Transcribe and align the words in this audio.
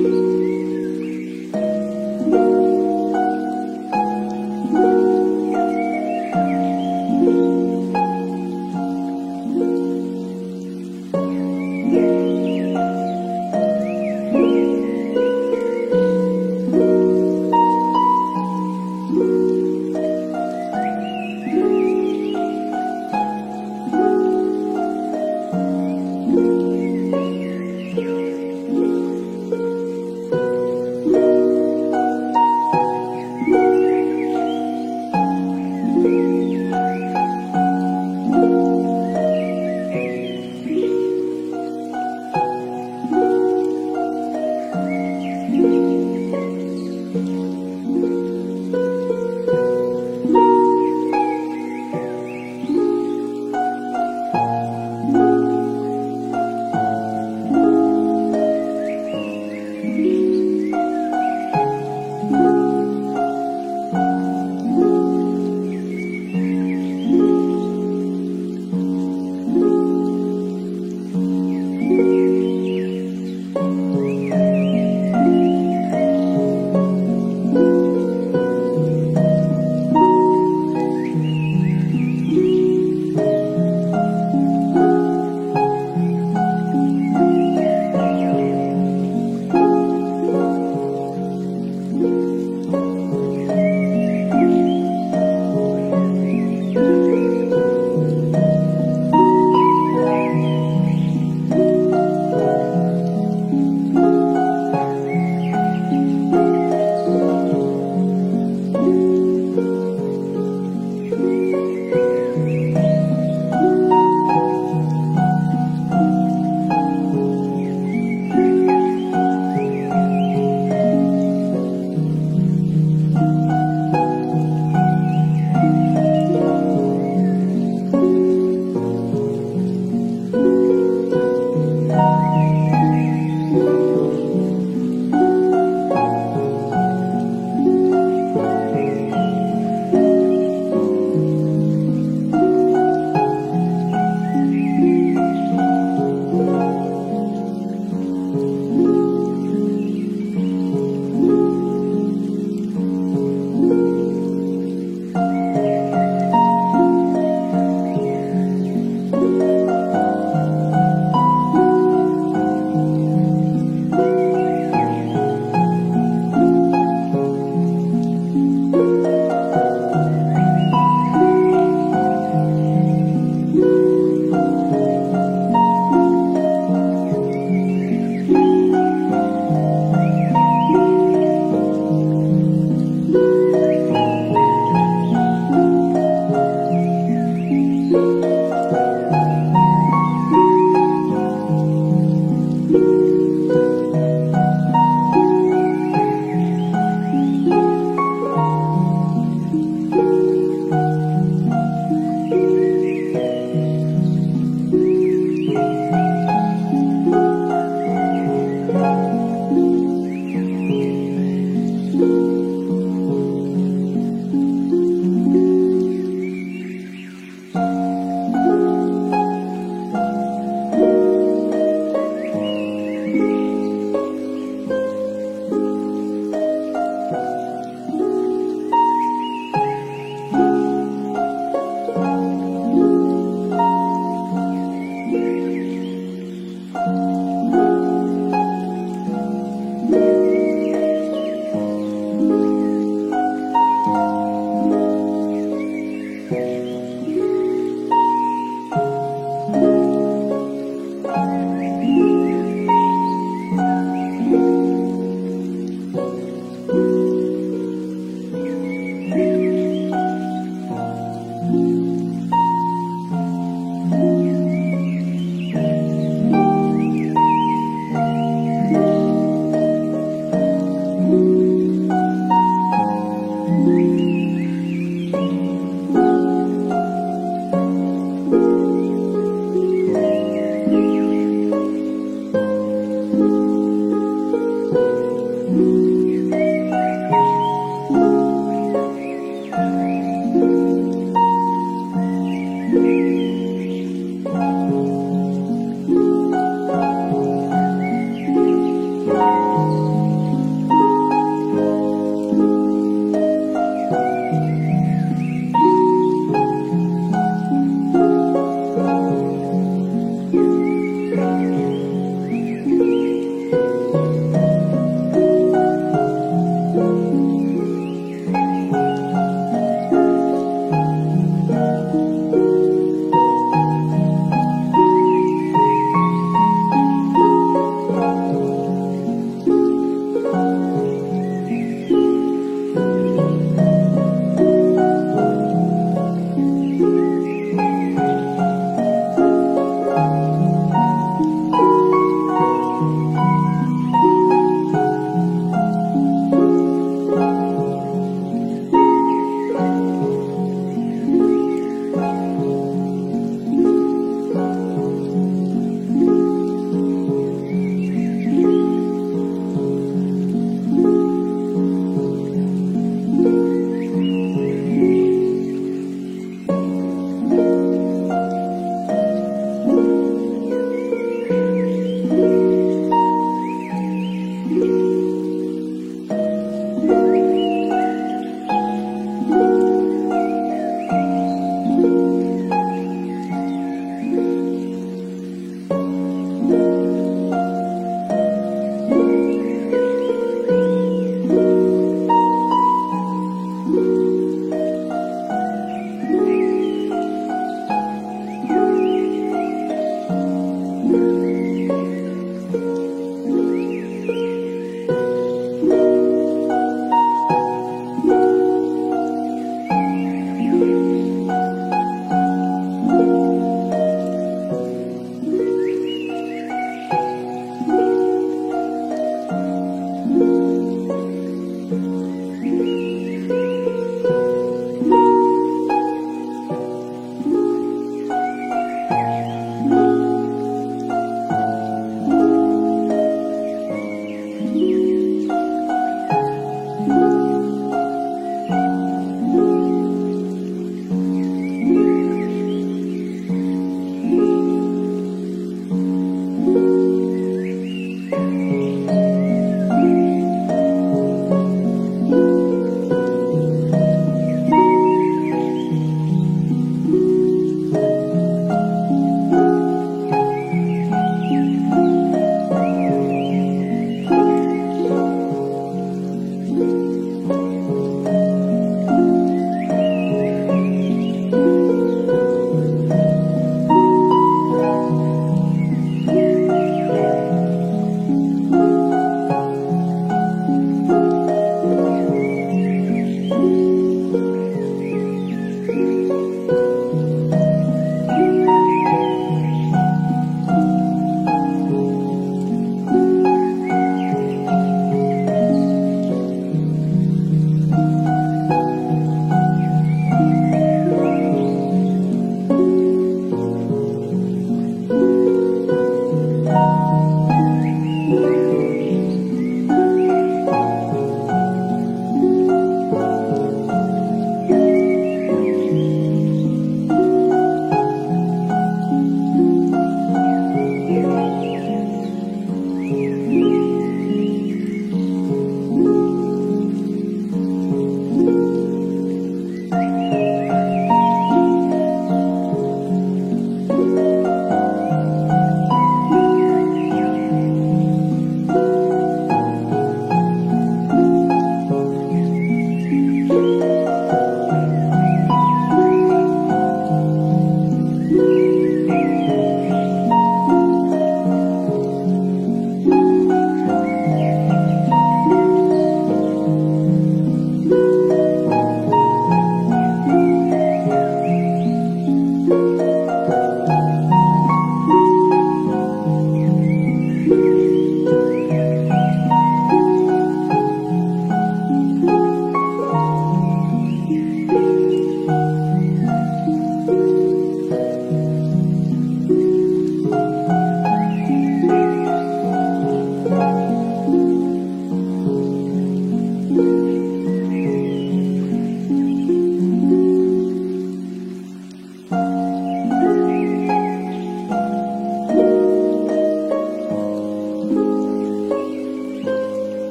you. 0.00 0.39